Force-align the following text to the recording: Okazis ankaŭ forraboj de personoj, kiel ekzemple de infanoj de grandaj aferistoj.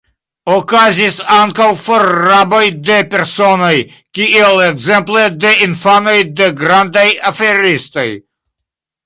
Okazis 0.51 1.17
ankaŭ 1.33 1.67
forraboj 1.81 2.61
de 2.87 2.97
personoj, 3.11 3.69
kiel 4.21 4.63
ekzemple 4.69 5.27
de 5.45 5.53
infanoj 5.67 6.17
de 6.41 6.49
grandaj 6.65 7.07
aferistoj. 7.35 8.09